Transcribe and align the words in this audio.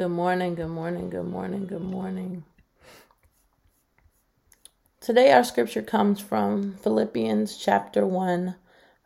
Good 0.00 0.08
morning, 0.08 0.54
good 0.54 0.68
morning, 0.68 1.10
good 1.10 1.26
morning, 1.26 1.66
good 1.66 1.82
morning. 1.82 2.44
Today, 4.98 5.30
our 5.30 5.44
scripture 5.44 5.82
comes 5.82 6.20
from 6.20 6.78
Philippians 6.78 7.58
chapter 7.58 8.06
1, 8.06 8.54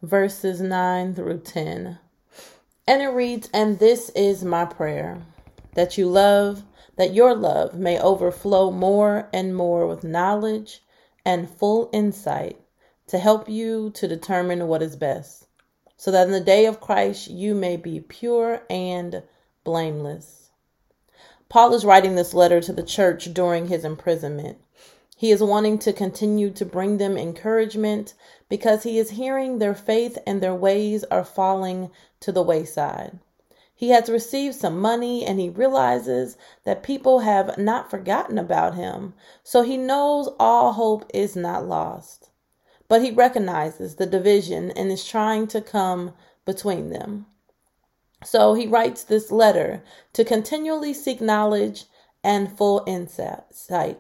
verses 0.03 0.61
9 0.61 1.17
through 1.17 1.41
10. 1.41 1.99
And 2.87 3.03
it 3.03 3.09
reads, 3.09 3.51
And 3.53 3.81
this 3.81 4.11
is 4.11 4.45
my 4.45 4.67
prayer, 4.67 5.21
that 5.73 5.99
you 5.99 6.09
love, 6.09 6.63
that 6.95 7.13
your 7.13 7.35
love 7.35 7.75
may 7.75 7.99
overflow 7.99 8.71
more 8.71 9.29
and 9.33 9.57
more 9.57 9.89
with 9.89 10.05
knowledge 10.05 10.81
and 11.25 11.51
full 11.51 11.91
insight 11.93 12.61
to 13.09 13.19
help 13.19 13.49
you 13.49 13.91
to 13.97 14.07
determine 14.07 14.69
what 14.69 14.81
is 14.81 14.95
best, 14.95 15.49
so 15.97 16.13
that 16.13 16.29
in 16.29 16.33
the 16.33 16.39
day 16.39 16.67
of 16.67 16.81
Christ 16.81 17.29
you 17.29 17.53
may 17.57 17.77
be 17.77 17.99
pure 17.99 18.63
and 18.71 19.25
blameless 19.65 20.44
Paul 21.55 21.73
is 21.73 21.85
writing 21.85 22.17
this 22.17 22.35
letter 22.35 22.61
to 22.61 22.73
the 22.73 22.83
church 22.83 23.33
during 23.33 23.69
his 23.69 23.85
imprisonment. 23.85 24.59
He 25.17 25.31
is 25.31 25.41
wanting 25.41 25.79
to 25.79 25.93
continue 25.93 26.51
to 26.51 26.65
bring 26.65 26.99
them 26.99 27.17
encouragement 27.17 28.15
because 28.49 28.83
he 28.83 28.99
is 28.99 29.11
hearing 29.11 29.61
their 29.61 29.77
faith 29.77 30.19
and 30.27 30.41
their 30.41 30.53
ways 30.53 31.05
are 31.13 31.23
falling 31.25 31.93
to 32.19 32.33
the 32.33 32.43
wayside. 32.43 33.21
He 33.73 33.91
has 33.91 34.09
received 34.09 34.57
some 34.57 34.81
money 34.81 35.25
and 35.25 35.39
he 35.39 35.49
realizes 35.49 36.37
that 36.65 36.83
people 36.83 37.21
have 37.21 37.57
not 37.57 37.89
forgotten 37.89 38.37
about 38.37 38.75
him, 38.75 39.15
so 39.45 39.63
he 39.63 39.77
knows 39.77 40.29
all 40.41 40.73
hope 40.73 41.09
is 41.15 41.37
not 41.37 41.69
lost. 41.69 42.31
But 42.89 43.01
he 43.01 43.13
recognizes 43.13 43.95
the 43.95 44.07
division 44.07 44.73
and 44.73 44.91
is 44.91 45.07
trying 45.07 45.47
to 45.47 45.61
come 45.61 46.15
between 46.45 46.91
them. 46.91 47.27
So 48.25 48.55
he 48.55 48.67
writes 48.67 49.05
this 49.05 49.31
letter 49.31 49.83
to 50.15 50.25
continually 50.25 50.95
seek 50.95 51.21
knowledge 51.21 51.85
and 52.23 52.57
full 52.57 52.83
insight. 52.87 53.99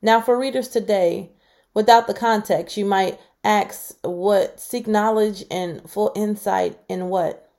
Now, 0.00 0.20
for 0.20 0.38
readers 0.38 0.68
today, 0.68 1.32
without 1.74 2.06
the 2.06 2.14
context, 2.14 2.76
you 2.76 2.84
might 2.84 3.18
ask 3.42 3.96
what 4.02 4.60
seek 4.60 4.86
knowledge 4.86 5.44
and 5.50 5.88
full 5.88 6.12
insight 6.14 6.78
in 6.88 7.08
what? 7.08 7.50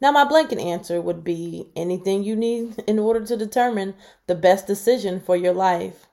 Now, 0.00 0.10
my 0.10 0.24
blanket 0.24 0.58
answer 0.58 1.00
would 1.00 1.22
be 1.22 1.68
anything 1.76 2.24
you 2.24 2.34
need 2.34 2.82
in 2.86 2.98
order 2.98 3.24
to 3.24 3.36
determine 3.36 3.94
the 4.26 4.34
best 4.34 4.66
decision 4.66 5.20
for 5.20 5.36
your 5.36 5.54
life. 5.54 6.06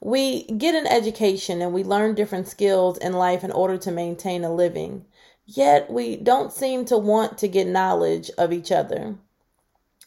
We 0.00 0.44
get 0.44 0.74
an 0.74 0.86
education 0.86 1.62
and 1.62 1.72
we 1.72 1.84
learn 1.84 2.14
different 2.14 2.48
skills 2.48 2.98
in 2.98 3.12
life 3.12 3.44
in 3.44 3.52
order 3.52 3.78
to 3.78 3.90
maintain 3.90 4.44
a 4.44 4.52
living. 4.52 5.06
Yet 5.46 5.90
we 5.90 6.16
don't 6.16 6.52
seem 6.52 6.84
to 6.86 6.98
want 6.98 7.38
to 7.38 7.48
get 7.48 7.68
knowledge 7.68 8.30
of 8.36 8.52
each 8.52 8.72
other. 8.72 9.14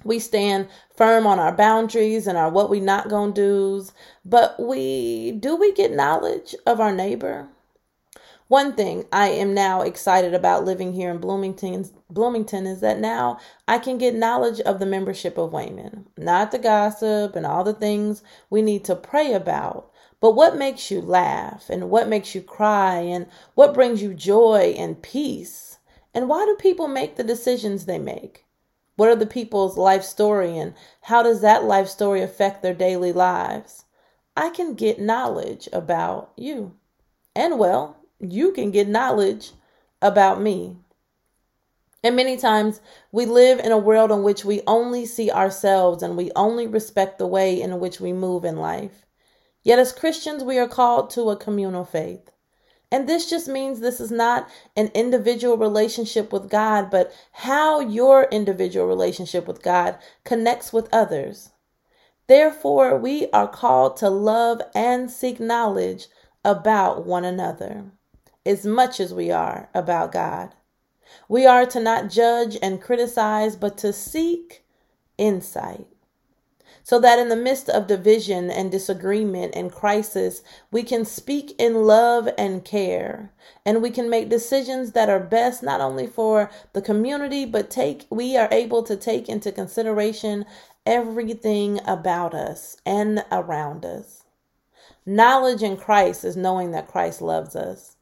We 0.04 0.20
stand 0.20 0.68
firm 0.96 1.26
on 1.26 1.40
our 1.40 1.54
boundaries 1.54 2.28
and 2.28 2.38
our 2.38 2.50
what 2.50 2.70
we 2.70 2.80
not 2.80 3.10
gonna 3.10 3.34
do's, 3.34 3.94
but 4.26 4.60
we 4.62 5.32
do 5.32 5.56
we 5.56 5.74
get 5.74 5.94
knowledge 5.94 6.56
of 6.66 6.80
our 6.80 6.94
neighbor? 6.94 7.48
One 8.50 8.74
thing 8.74 9.06
I 9.14 9.28
am 9.28 9.54
now 9.54 9.84
excited 9.84 10.34
about 10.34 10.66
living 10.66 10.94
here 10.94 11.12
in 11.12 11.20
Bloomington, 11.20 11.88
Bloomington 12.10 12.66
is 12.66 12.82
that 12.82 13.00
now 13.00 13.38
I 13.68 13.78
can 13.78 14.00
get 14.00 14.16
knowledge 14.16 14.60
of 14.62 14.80
the 14.80 14.88
membership 14.88 15.38
of 15.38 15.54
Wayman, 15.54 16.08
not 16.18 16.50
the 16.50 16.58
gossip 16.58 17.36
and 17.36 17.46
all 17.46 17.64
the 17.64 17.76
things 17.76 18.24
we 18.50 18.64
need 18.64 18.84
to 18.86 18.96
pray 18.96 19.34
about, 19.34 19.92
but 20.20 20.32
what 20.32 20.58
makes 20.58 20.90
you 20.90 21.00
laugh 21.00 21.70
and 21.70 21.92
what 21.92 22.08
makes 22.08 22.34
you 22.34 22.42
cry 22.42 22.96
and 22.96 23.28
what 23.54 23.76
brings 23.76 24.02
you 24.02 24.16
joy 24.16 24.74
and 24.76 25.04
peace? 25.04 25.78
And 26.16 26.28
why 26.28 26.44
do 26.46 26.56
people 26.56 26.88
make 26.88 27.18
the 27.18 27.24
decisions 27.24 27.86
they 27.86 28.00
make? 28.00 28.46
What 28.96 29.10
are 29.10 29.16
the 29.16 29.28
people's 29.28 29.78
life 29.78 30.04
story 30.04 30.58
and 30.58 30.74
how 31.02 31.22
does 31.22 31.42
that 31.42 31.66
life 31.66 31.88
story 31.88 32.24
affect 32.24 32.64
their 32.64 32.74
daily 32.74 33.12
lives? 33.12 33.86
I 34.36 34.50
can 34.50 34.74
get 34.74 35.00
knowledge 35.00 35.70
about 35.72 36.32
you. 36.36 36.74
And 37.36 37.60
well, 37.60 37.98
you 38.20 38.52
can 38.52 38.72
get 38.72 38.88
knowledge 38.88 39.52
about 40.02 40.42
me. 40.42 40.76
And 42.04 42.16
many 42.16 42.38
times 42.38 42.80
we 43.12 43.26
live 43.26 43.60
in 43.60 43.72
a 43.72 43.78
world 43.78 44.12
in 44.12 44.24
which 44.24 44.46
we 44.46 44.62
only 44.66 45.06
see 45.06 45.30
ourselves 45.30 46.02
and 46.02 46.16
we 46.16 46.32
only 46.36 46.66
respect 46.66 47.18
the 47.18 47.28
way 47.28 47.62
in 47.62 47.80
which 47.80 48.00
we 48.00 48.14
move 48.14 48.46
in 48.46 48.58
life. 48.58 49.06
Yet, 49.64 49.80
as 49.80 49.92
Christians, 49.92 50.44
we 50.44 50.58
are 50.58 50.68
called 50.68 51.10
to 51.12 51.30
a 51.30 51.36
communal 51.36 51.84
faith. 51.84 52.32
And 52.92 53.08
this 53.08 53.30
just 53.30 53.48
means 53.48 53.80
this 53.80 54.00
is 54.00 54.12
not 54.12 54.50
an 54.76 54.88
individual 54.96 55.58
relationship 55.58 56.32
with 56.32 56.50
God, 56.50 56.90
but 56.90 57.12
how 57.34 57.82
your 57.82 58.24
individual 58.32 58.88
relationship 58.88 59.48
with 59.48 59.62
God 59.62 59.98
connects 60.24 60.74
with 60.74 60.90
others. 60.92 61.52
Therefore, 62.28 62.98
we 62.98 63.30
are 63.32 63.48
called 63.48 63.98
to 63.98 64.10
love 64.10 64.62
and 64.74 65.12
seek 65.12 65.40
knowledge 65.40 66.08
about 66.44 67.06
one 67.06 67.26
another 67.26 67.92
as 68.50 68.66
much 68.66 69.00
as 69.00 69.14
we 69.14 69.32
are 69.32 69.70
about 69.74 70.12
God. 70.12 70.56
We 71.30 71.46
are 71.46 71.66
to 71.68 71.80
not 71.80 72.10
judge 72.10 72.58
and 72.62 72.82
criticize, 72.82 73.56
but 73.56 73.78
to 73.80 73.94
seek 73.94 74.66
insight 75.18 75.88
so 76.90 77.00
that 77.00 77.20
in 77.20 77.30
the 77.30 77.36
midst 77.36 77.70
of 77.70 77.86
division 77.86 78.50
and 78.50 78.72
disagreement 78.72 79.54
and 79.56 79.72
crisis, 79.72 80.42
we 80.72 80.82
can 80.82 81.06
speak 81.06 81.54
in 81.60 81.84
love 81.86 82.28
and 82.36 82.66
care, 82.66 83.32
and 83.64 83.84
we 83.84 83.92
can 83.92 84.10
make 84.10 84.28
decisions 84.28 84.94
that 84.94 85.08
are 85.08 85.20
best 85.20 85.62
not 85.62 85.82
only 85.82 86.08
for 86.08 86.50
the 86.74 86.82
community, 86.82 87.46
but 87.46 87.70
take 87.70 88.08
we 88.10 88.36
are 88.36 88.50
able 88.52 88.82
to 88.82 88.96
take 88.96 89.30
into 89.30 89.52
consideration 89.52 90.46
everything 90.84 91.80
about 91.86 92.34
us 92.34 92.78
and 92.88 93.24
around 93.32 93.86
us. 93.86 94.24
Knowledge 95.06 95.62
in 95.62 95.78
Christ 95.78 96.26
is 96.26 96.36
knowing 96.36 96.72
that 96.72 96.88
Christ 96.88 97.22
loves 97.22 97.56
us. 97.56 97.98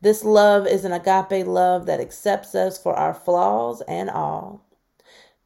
This 0.00 0.24
love 0.24 0.66
is 0.66 0.84
an 0.84 0.92
agape 0.92 1.46
love 1.46 1.86
that 1.86 2.00
accepts 2.00 2.54
us 2.54 2.76
for 2.76 2.94
our 2.94 3.14
flaws 3.14 3.82
and 3.88 4.10
all. 4.10 4.66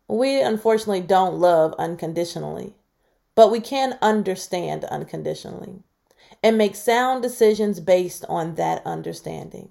We 0.09 0.41
unfortunately 0.41 1.03
don't 1.03 1.39
love 1.39 1.75
unconditionally, 1.79 2.75
but 3.35 3.51
we 3.51 3.61
can 3.61 3.97
understand 4.03 4.85
unconditionally 4.85 5.85
and 6.43 6.59
make 6.59 6.75
sound 6.75 7.23
decisions 7.23 7.79
based 7.81 8.25
on 8.29 8.57
that 8.57 8.85
understanding. 8.85 9.71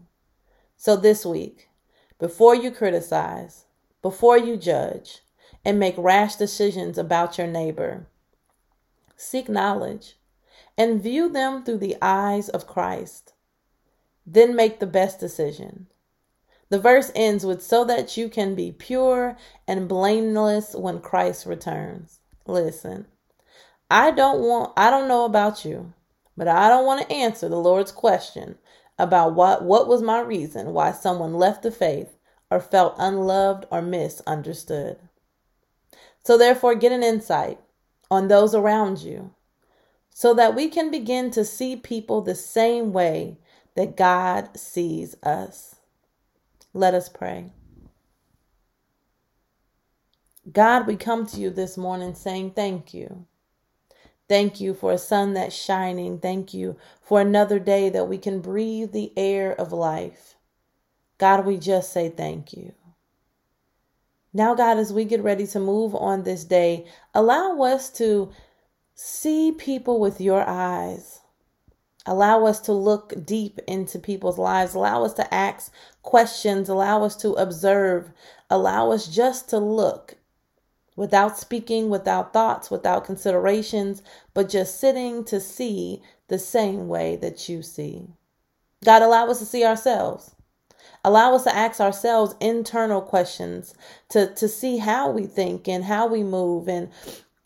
So 0.78 0.96
this 0.96 1.26
week, 1.26 1.70
before 2.20 2.56
you 2.56 2.72
criticize, 2.72 3.66
before 4.02 4.38
you 4.38 4.56
judge, 4.56 5.24
and 5.66 5.78
make 5.78 5.96
rash 5.98 6.36
decisions 6.36 6.98
about 6.98 7.38
your 7.38 7.48
neighbor, 7.48 8.08
seek 9.18 9.50
knowledge 9.50 10.16
and 10.78 11.04
view 11.04 11.28
them 11.28 11.64
through 11.64 11.80
the 11.80 11.98
eyes 12.02 12.48
of 12.48 12.66
Christ. 12.66 13.34
Then 14.32 14.56
make 14.56 14.80
the 14.80 14.88
best 14.88 15.20
decision 15.20 15.88
the 16.70 16.80
verse 16.80 17.12
ends 17.16 17.46
with 17.46 17.64
so 17.64 17.84
that 17.86 18.16
you 18.16 18.30
can 18.30 18.54
be 18.54 18.72
pure 18.72 19.36
and 19.68 19.90
blameless 19.90 20.76
when 20.76 21.02
Christ 21.02 21.46
returns. 21.46 22.20
Listen, 22.46 23.08
I 23.90 24.12
don't 24.12 24.42
want 24.42 24.74
I 24.78 24.92
don't 24.92 25.08
know 25.08 25.26
about 25.26 25.66
you, 25.66 25.94
but 26.38 26.48
I 26.48 26.70
don't 26.70 26.86
want 26.86 27.02
to 27.02 27.14
answer 27.14 27.50
the 27.50 27.58
Lord's 27.58 27.92
question 27.92 28.58
about 29.00 29.34
what 29.34 29.64
what 29.64 29.88
was 29.88 30.02
my 30.02 30.20
reason 30.20 30.74
why 30.74 30.92
someone 30.92 31.34
left 31.34 31.64
the 31.64 31.72
faith 31.72 32.18
or 32.52 32.60
felt 32.60 32.96
unloved 32.98 33.66
or 33.72 33.82
misunderstood. 33.82 34.98
So 36.24 36.38
therefore 36.38 36.76
get 36.76 36.92
an 36.92 37.04
insight 37.04 37.60
on 38.12 38.28
those 38.28 38.54
around 38.54 39.00
you 39.00 39.32
so 40.12 40.34
that 40.36 40.56
we 40.56 40.68
can 40.68 40.92
begin 40.92 41.32
to 41.32 41.46
see 41.46 41.76
people 41.76 42.22
the 42.22 42.36
same 42.36 42.92
way 42.94 43.38
that 43.80 43.96
God 43.96 44.60
sees 44.60 45.16
us. 45.24 45.78
Let 46.74 46.94
us 46.94 47.08
pray. 47.08 47.54
God, 50.52 50.86
we 50.86 50.98
come 50.98 51.26
to 51.28 51.40
you 51.40 51.50
this 51.50 51.78
morning 51.78 52.14
saying 52.14 52.52
thank 52.52 52.94
you. 52.94 53.26
Thank 54.28 54.60
you 54.60 54.74
for 54.74 54.92
a 54.92 54.98
sun 54.98 55.34
that's 55.34 55.56
shining. 55.56 56.20
Thank 56.20 56.54
you 56.54 56.76
for 57.02 57.22
another 57.22 57.58
day 57.58 57.88
that 57.88 58.10
we 58.10 58.18
can 58.18 58.42
breathe 58.42 58.92
the 58.92 59.14
air 59.16 59.54
of 59.54 59.72
life. 59.72 60.36
God, 61.18 61.46
we 61.46 61.56
just 61.56 61.94
say 61.94 62.10
thank 62.10 62.52
you. 62.52 62.74
Now, 64.34 64.56
God, 64.56 64.78
as 64.78 64.92
we 64.92 65.06
get 65.06 65.24
ready 65.24 65.48
to 65.48 65.60
move 65.62 65.96
on 65.96 66.24
this 66.24 66.44
day, 66.44 66.86
allow 67.14 67.62
us 67.62 67.90
to 67.92 68.30
see 68.94 69.54
people 69.54 70.02
with 70.02 70.20
your 70.20 70.46
eyes. 70.46 71.22
Allow 72.06 72.46
us 72.46 72.60
to 72.62 72.74
look 72.74 73.26
deep 73.26 73.60
into 73.68 74.00
people's 74.00 74.38
lives. 74.38 74.74
Allow 74.74 75.04
us 75.04 75.14
to 75.16 75.34
ask 75.34 75.72
questions. 76.02 76.70
Allow 76.70 77.04
us 77.04 77.16
to 77.18 77.34
observe. 77.34 78.12
Allow 78.50 78.92
us 78.92 79.08
just 79.08 79.50
to 79.50 79.60
look 79.60 80.16
without 80.96 81.38
speaking, 81.38 81.90
without 81.90 82.34
thoughts, 82.34 82.70
without 82.70 83.06
considerations, 83.06 84.04
but 84.34 84.50
just 84.50 84.80
sitting 84.80 85.24
to 85.24 85.40
see 85.40 86.02
the 86.28 86.40
same 86.40 86.88
way 86.88 87.16
that 87.16 87.48
you 87.48 87.62
see. 87.62 88.08
God, 88.84 89.02
allow 89.02 89.28
us 89.28 89.40
to 89.40 89.46
see 89.46 89.64
ourselves. 89.64 90.36
Allow 91.04 91.36
us 91.36 91.44
to 91.46 91.56
ask 91.56 91.80
ourselves 91.80 92.36
internal 92.42 93.02
questions 93.02 93.74
to, 94.10 94.34
to 94.36 94.48
see 94.48 94.78
how 94.78 95.10
we 95.10 95.26
think 95.26 95.68
and 95.68 95.86
how 95.86 96.08
we 96.08 96.24
move 96.24 96.68
and 96.68 96.90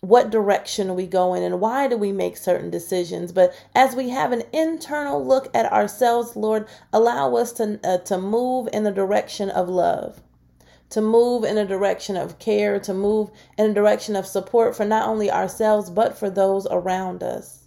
what 0.04 0.30
direction 0.30 0.96
we 0.96 1.08
go 1.08 1.34
in 1.34 1.42
and 1.44 1.62
why 1.62 1.88
do 1.88 1.96
we 1.96 2.12
make 2.12 2.36
certain 2.36 2.70
decisions. 2.70 3.32
But 3.32 3.56
as 3.74 3.96
we 3.96 4.10
have 4.10 4.34
an 4.34 4.44
internal 4.52 5.26
look 5.26 5.50
at 5.56 5.72
ourselves 5.72 6.36
lord 6.36 6.68
allow 6.92 7.36
us 7.38 7.54
to 7.54 7.80
uh, 7.86 8.00
to 8.00 8.18
move 8.18 8.68
in 8.74 8.84
the 8.84 8.92
direction 8.92 9.50
of 9.50 9.70
love 9.70 10.22
to 10.90 11.02
move 11.02 11.44
in 11.46 11.58
a 11.58 11.66
direction 11.66 12.18
of 12.18 12.38
care 12.38 12.80
to 12.80 12.94
move 12.94 13.32
in 13.58 13.72
a 13.72 13.74
direction 13.74 14.16
of 14.16 14.28
support 14.28 14.76
for 14.76 14.86
not 14.86 15.08
only 15.08 15.32
ourselves 15.32 15.90
but 15.90 16.18
for 16.18 16.30
those 16.30 16.68
around 16.70 17.24
us 17.24 17.63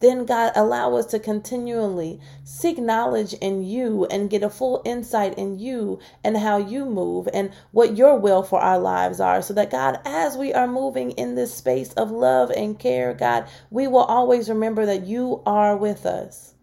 then 0.00 0.26
God 0.26 0.52
allow 0.54 0.94
us 0.96 1.06
to 1.06 1.18
continually 1.18 2.20
seek 2.44 2.78
knowledge 2.78 3.32
in 3.34 3.62
you 3.62 4.06
and 4.06 4.30
get 4.30 4.42
a 4.42 4.50
full 4.50 4.82
insight 4.84 5.38
in 5.38 5.58
you 5.58 5.98
and 6.22 6.36
how 6.36 6.58
you 6.58 6.84
move 6.84 7.28
and 7.32 7.50
what 7.72 7.96
your 7.96 8.18
will 8.18 8.42
for 8.42 8.60
our 8.60 8.78
lives 8.78 9.20
are 9.20 9.40
so 9.40 9.54
that 9.54 9.70
God 9.70 9.98
as 10.04 10.36
we 10.36 10.52
are 10.52 10.68
moving 10.68 11.12
in 11.12 11.34
this 11.34 11.54
space 11.54 11.92
of 11.94 12.10
love 12.10 12.50
and 12.50 12.78
care 12.78 13.14
God 13.14 13.48
we 13.70 13.86
will 13.86 14.04
always 14.04 14.48
remember 14.48 14.86
that 14.86 15.06
you 15.06 15.42
are 15.46 15.76
with 15.76 16.04
us. 16.06 16.54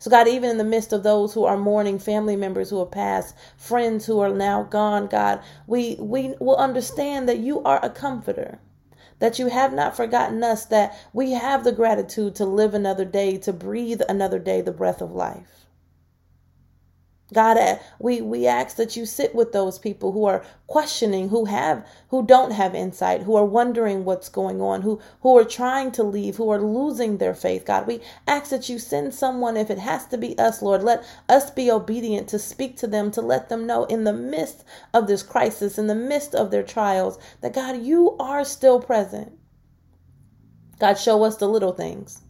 So, 0.00 0.10
God, 0.10 0.28
even 0.28 0.50
in 0.50 0.58
the 0.58 0.64
midst 0.64 0.92
of 0.92 1.02
those 1.02 1.34
who 1.34 1.44
are 1.44 1.56
mourning, 1.56 1.98
family 1.98 2.36
members 2.36 2.70
who 2.70 2.78
have 2.78 2.92
passed, 2.92 3.34
friends 3.56 4.06
who 4.06 4.20
are 4.20 4.32
now 4.32 4.62
gone, 4.62 5.08
God, 5.08 5.42
we, 5.66 5.96
we 5.98 6.34
will 6.38 6.56
understand 6.56 7.28
that 7.28 7.38
you 7.38 7.62
are 7.64 7.84
a 7.84 7.90
comforter 7.90 8.60
that 9.18 9.38
you 9.38 9.48
have 9.48 9.72
not 9.72 9.96
forgotten 9.96 10.42
us, 10.44 10.64
that 10.66 10.96
we 11.12 11.32
have 11.32 11.64
the 11.64 11.72
gratitude 11.72 12.34
to 12.36 12.44
live 12.44 12.74
another 12.74 13.04
day, 13.04 13.38
to 13.38 13.52
breathe 13.52 14.02
another 14.08 14.38
day 14.38 14.60
the 14.60 14.72
breath 14.72 15.00
of 15.00 15.12
life. 15.12 15.66
God, 17.34 17.58
eh, 17.58 17.78
we, 17.98 18.22
we 18.22 18.46
ask 18.46 18.76
that 18.76 18.96
you 18.96 19.04
sit 19.04 19.34
with 19.34 19.52
those 19.52 19.78
people 19.78 20.12
who 20.12 20.24
are 20.24 20.42
questioning, 20.66 21.28
who 21.28 21.44
have, 21.44 21.86
who 22.08 22.24
don't 22.24 22.52
have 22.52 22.74
insight, 22.74 23.22
who 23.22 23.36
are 23.36 23.44
wondering 23.44 24.04
what's 24.04 24.30
going 24.30 24.62
on, 24.62 24.80
who, 24.80 24.98
who 25.20 25.36
are 25.36 25.44
trying 25.44 25.92
to 25.92 26.02
leave, 26.02 26.36
who 26.36 26.48
are 26.48 26.60
losing 26.60 27.18
their 27.18 27.34
faith. 27.34 27.66
God, 27.66 27.86
we 27.86 28.00
ask 28.26 28.50
that 28.50 28.70
you 28.70 28.78
send 28.78 29.12
someone, 29.12 29.58
if 29.58 29.68
it 29.68 29.78
has 29.78 30.06
to 30.06 30.16
be 30.16 30.38
us, 30.38 30.62
Lord, 30.62 30.82
let 30.82 31.04
us 31.28 31.50
be 31.50 31.70
obedient 31.70 32.28
to 32.28 32.38
speak 32.38 32.78
to 32.78 32.86
them, 32.86 33.10
to 33.10 33.20
let 33.20 33.50
them 33.50 33.66
know 33.66 33.84
in 33.84 34.04
the 34.04 34.12
midst 34.14 34.64
of 34.94 35.06
this 35.06 35.22
crisis, 35.22 35.76
in 35.76 35.86
the 35.86 35.94
midst 35.94 36.34
of 36.34 36.50
their 36.50 36.62
trials, 36.62 37.18
that 37.42 37.52
God, 37.52 37.82
you 37.82 38.16
are 38.18 38.44
still 38.44 38.80
present. 38.80 39.32
God, 40.78 40.94
show 40.94 41.24
us 41.24 41.36
the 41.36 41.48
little 41.48 41.72
things 41.72 42.22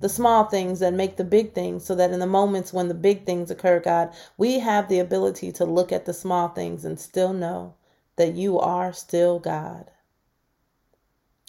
the 0.00 0.08
small 0.08 0.44
things 0.44 0.80
that 0.80 0.94
make 0.94 1.16
the 1.16 1.24
big 1.24 1.52
things 1.52 1.84
so 1.84 1.94
that 1.94 2.10
in 2.10 2.20
the 2.20 2.26
moments 2.26 2.72
when 2.72 2.88
the 2.88 2.94
big 2.94 3.26
things 3.26 3.50
occur, 3.50 3.78
God, 3.80 4.12
we 4.38 4.58
have 4.58 4.88
the 4.88 4.98
ability 4.98 5.52
to 5.52 5.64
look 5.64 5.92
at 5.92 6.06
the 6.06 6.14
small 6.14 6.48
things 6.48 6.84
and 6.84 6.98
still 6.98 7.34
know 7.34 7.74
that 8.16 8.34
you 8.34 8.58
are 8.58 8.92
still 8.92 9.38
God. 9.38 9.90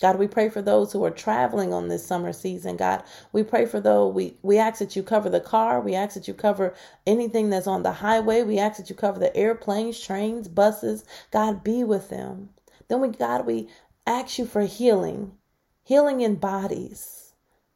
God, 0.02 0.18
we 0.18 0.28
pray 0.28 0.50
for 0.50 0.62
those 0.62 0.92
who 0.92 1.04
are 1.06 1.12
traveling 1.12 1.74
on 1.74 1.88
this 1.88 2.06
summer 2.06 2.34
season. 2.34 2.76
God, 2.76 3.04
we 3.32 3.44
pray 3.44 3.66
for 3.66 3.80
those. 3.80 4.14
We, 4.14 4.36
we 4.42 4.58
ask 4.58 4.80
that 4.80 4.96
you 4.96 5.04
cover 5.04 5.30
the 5.30 5.40
car. 5.40 5.80
We 5.80 5.94
ask 5.94 6.16
that 6.16 6.28
you 6.28 6.34
cover 6.34 6.74
anything 7.06 7.52
that's 7.52 7.68
on 7.68 7.84
the 7.84 7.92
highway. 7.92 8.42
We 8.42 8.58
ask 8.58 8.78
that 8.78 8.90
you 8.90 8.96
cover 8.96 9.20
the 9.20 9.36
airplanes, 9.38 10.00
trains, 10.00 10.48
buses. 10.48 11.06
God, 11.30 11.64
be 11.64 11.84
with 11.84 12.10
them. 12.10 12.50
Then 12.88 13.00
we, 13.00 13.10
God, 13.10 13.46
we 13.46 13.70
ask 14.08 14.40
you 14.40 14.46
for 14.46 14.64
healing, 14.64 15.34
healing 15.84 16.22
in 16.22 16.36
bodies 16.36 17.21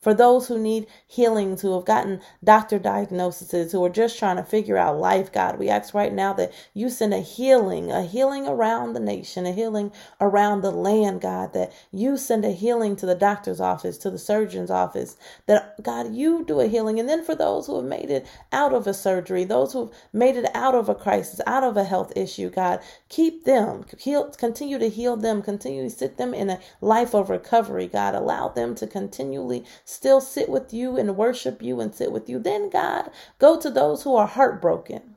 for 0.06 0.16
those 0.16 0.48
who 0.48 0.60
need 0.60 0.88
healings, 1.10 1.64
who 1.64 1.76
have 1.76 1.86
gotten 1.86 2.22
doctor 2.46 2.80
diagnoses, 2.80 3.74
who 3.74 3.84
are 3.86 3.90
just 3.90 4.20
trying 4.20 4.38
to 4.38 4.44
figure 4.46 4.78
out 4.78 5.00
life, 5.00 5.34
God, 5.34 5.60
we 5.60 5.70
ask 5.70 5.96
right 5.96 6.14
now 6.14 6.34
that 6.36 6.54
you 6.76 6.90
send 6.92 7.14
a 7.16 7.22
healing, 7.22 7.92
a 7.92 8.04
healing 8.06 8.48
around 8.48 8.94
the 8.94 9.02
nation, 9.02 9.48
a 9.48 9.54
healing 9.54 9.92
around 10.22 10.62
the 10.62 10.72
land, 10.72 11.22
God, 11.22 11.54
that 11.56 11.74
you 11.92 12.18
send 12.18 12.46
a 12.46 12.52
healing 12.52 12.96
to 12.98 13.08
the 13.08 13.16
doctor's 13.16 13.62
office, 13.62 13.98
to 14.00 14.12
the 14.12 14.20
surgeon's 14.20 14.72
office, 14.72 15.18
that 15.48 15.84
God, 15.84 16.16
you 16.16 16.46
do 16.46 16.62
a 16.62 16.68
healing. 16.70 17.00
And 17.02 17.10
then 17.10 17.24
for 17.26 17.36
those 17.36 17.68
who 17.68 17.78
have 17.78 17.86
made 17.86 18.12
it 18.12 18.28
out 18.54 18.74
of 18.74 18.88
a 18.88 18.94
surgery, 18.94 19.44
those 19.46 19.74
who 19.74 19.88
have 19.88 19.96
made 20.14 20.38
it 20.38 20.50
out 20.56 20.76
of 20.76 20.90
a 20.90 20.96
crisis, 20.96 21.42
out 21.48 21.64
of 21.66 21.78
a 21.78 21.84
health 21.86 22.14
issue, 22.16 22.50
God, 22.52 22.82
keep 23.10 23.46
them, 23.46 23.86
heal, 24.00 24.30
continue 24.32 24.80
to 24.80 24.90
heal 24.90 25.18
them, 25.18 25.42
continue 25.42 25.84
to 25.84 25.90
sit 25.90 26.18
them 26.18 26.34
in 26.34 26.50
a 26.52 26.60
life 26.82 27.14
of 27.16 27.30
recovery, 27.30 27.88
God. 27.88 28.16
Allow 28.16 28.50
them 28.50 28.76
to 28.76 28.88
continually 28.88 29.66
still 29.96 30.20
sit 30.20 30.50
with 30.50 30.74
you 30.74 30.98
and 30.98 31.18
worship 31.18 31.62
you 31.62 31.80
and 31.80 31.96
sit 31.96 32.12
with 32.12 32.30
you. 32.30 32.38
Then, 32.38 32.70
God, 32.70 33.10
go 33.40 33.60
to 33.60 33.70
those 33.70 34.04
who 34.04 34.16
are 34.16 34.28
heartbroken, 34.28 35.16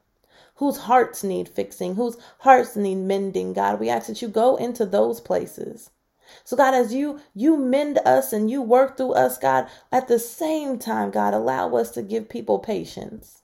whose 0.55 0.79
hearts 0.79 1.25
need 1.25 1.49
fixing, 1.49 1.97
whose 1.97 2.17
hearts 2.39 2.77
need 2.77 2.97
mending. 2.97 3.53
God, 3.53 3.81
we 3.81 3.91
ask 3.91 4.07
that 4.07 4.23
you 4.23 4.29
go 4.29 4.57
into 4.57 4.87
those 4.87 5.21
places. 5.21 5.91
So 6.45 6.57
God, 6.57 6.75
as 6.75 6.95
you 6.95 7.21
you 7.35 7.57
mend 7.57 7.99
us 8.05 8.33
and 8.33 8.51
you 8.51 8.63
work 8.63 8.97
through 8.97 9.13
us, 9.15 9.39
God, 9.39 9.67
at 9.91 10.09
the 10.09 10.19
same 10.19 10.79
time, 10.79 11.11
God, 11.11 11.35
allow 11.35 11.75
us 11.75 11.91
to 11.93 12.03
give 12.03 12.29
people 12.29 12.59
patience. 12.59 13.43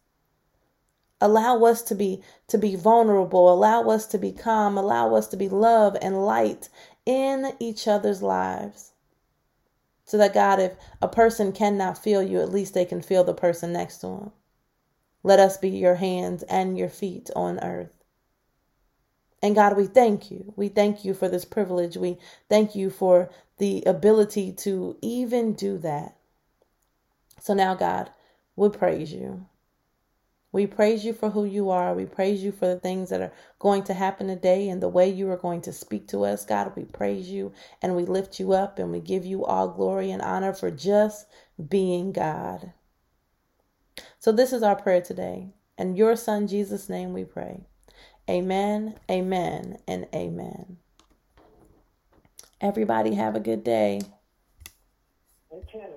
Allow 1.20 1.64
us 1.64 1.82
to 1.82 1.94
be 1.94 2.22
to 2.48 2.58
be 2.58 2.76
vulnerable, 2.76 3.52
allow 3.52 3.88
us 3.88 4.06
to 4.06 4.18
be 4.18 4.32
calm, 4.32 4.76
allow 4.76 5.14
us 5.14 5.26
to 5.28 5.36
be 5.36 5.48
love 5.48 5.96
and 6.02 6.24
light 6.24 6.68
in 7.06 7.52
each 7.58 7.88
other's 7.88 8.22
lives. 8.22 8.93
So 10.04 10.18
that 10.18 10.34
God, 10.34 10.60
if 10.60 10.72
a 11.00 11.08
person 11.08 11.52
cannot 11.52 11.96
feel 11.96 12.22
you, 12.22 12.40
at 12.40 12.52
least 12.52 12.74
they 12.74 12.84
can 12.84 13.00
feel 13.00 13.24
the 13.24 13.34
person 13.34 13.72
next 13.72 13.98
to 13.98 14.06
them. 14.06 14.32
Let 15.22 15.40
us 15.40 15.56
be 15.56 15.70
your 15.70 15.94
hands 15.94 16.42
and 16.44 16.76
your 16.76 16.90
feet 16.90 17.30
on 17.34 17.58
earth. 17.60 18.04
And 19.42 19.54
God, 19.54 19.76
we 19.76 19.86
thank 19.86 20.30
you. 20.30 20.52
We 20.56 20.68
thank 20.68 21.04
you 21.04 21.14
for 21.14 21.28
this 21.28 21.44
privilege. 21.44 21.96
We 21.96 22.18
thank 22.48 22.74
you 22.74 22.90
for 22.90 23.30
the 23.58 23.82
ability 23.84 24.52
to 24.52 24.96
even 25.00 25.54
do 25.54 25.78
that. 25.78 26.16
So 27.40 27.54
now, 27.54 27.74
God, 27.74 28.10
we 28.56 28.68
praise 28.68 29.12
you. 29.12 29.46
We 30.54 30.68
praise 30.68 31.04
you 31.04 31.12
for 31.12 31.30
who 31.30 31.44
you 31.44 31.70
are. 31.70 31.94
We 31.94 32.06
praise 32.06 32.44
you 32.44 32.52
for 32.52 32.68
the 32.68 32.78
things 32.78 33.10
that 33.10 33.20
are 33.20 33.32
going 33.58 33.82
to 33.84 33.92
happen 33.92 34.28
today 34.28 34.68
and 34.68 34.80
the 34.80 34.88
way 34.88 35.08
you 35.08 35.28
are 35.32 35.36
going 35.36 35.62
to 35.62 35.72
speak 35.72 36.06
to 36.08 36.24
us. 36.24 36.44
God, 36.44 36.70
we 36.76 36.84
praise 36.84 37.28
you 37.28 37.52
and 37.82 37.96
we 37.96 38.04
lift 38.04 38.38
you 38.38 38.52
up 38.52 38.78
and 38.78 38.92
we 38.92 39.00
give 39.00 39.26
you 39.26 39.44
all 39.44 39.66
glory 39.66 40.12
and 40.12 40.22
honor 40.22 40.52
for 40.52 40.70
just 40.70 41.26
being 41.68 42.12
God. 42.12 42.72
So, 44.20 44.30
this 44.30 44.52
is 44.52 44.62
our 44.62 44.76
prayer 44.76 45.00
today. 45.00 45.48
In 45.76 45.96
your 45.96 46.14
Son, 46.14 46.46
Jesus' 46.46 46.88
name, 46.88 47.12
we 47.12 47.24
pray. 47.24 47.62
Amen, 48.30 48.94
amen, 49.10 49.78
and 49.88 50.06
amen. 50.14 50.76
Everybody, 52.60 53.16
have 53.16 53.34
a 53.34 53.40
good 53.40 53.64
day. 53.64 54.02
Okay. 55.52 55.88